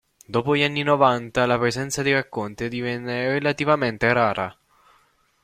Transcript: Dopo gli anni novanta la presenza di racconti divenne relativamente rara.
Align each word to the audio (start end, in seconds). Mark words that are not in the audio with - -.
Dopo 0.25 0.55
gli 0.55 0.63
anni 0.63 0.81
novanta 0.81 1.45
la 1.45 1.59
presenza 1.59 2.01
di 2.01 2.11
racconti 2.11 2.67
divenne 2.69 3.33
relativamente 3.33 4.11
rara. 4.11 4.57